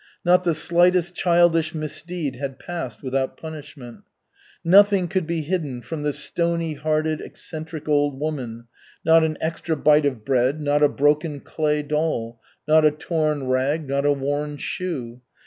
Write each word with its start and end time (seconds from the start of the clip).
Not 0.25 0.43
the 0.45 0.55
slightest 0.55 1.13
childish 1.13 1.75
misdeed 1.75 2.35
had 2.37 2.57
passed 2.57 3.03
without 3.03 3.37
punishment. 3.37 3.99
Nothing 4.65 5.07
could 5.07 5.27
be 5.27 5.43
hidden 5.43 5.83
from 5.83 6.01
the 6.01 6.11
stony 6.11 6.73
hearted, 6.73 7.21
eccentric 7.21 7.87
old 7.87 8.19
woman, 8.19 8.65
not 9.05 9.23
an 9.23 9.37
extra 9.41 9.75
bite 9.75 10.07
of 10.07 10.25
bread, 10.25 10.59
not 10.59 10.81
a 10.81 10.89
broken 10.89 11.39
clay 11.39 11.83
doll, 11.83 12.39
not 12.67 12.83
a 12.83 12.89
torn 12.89 13.43
rag, 13.45 13.87
not 13.87 14.03
a 14.03 14.11
worn 14.11 14.57
shoe. 14.57 15.21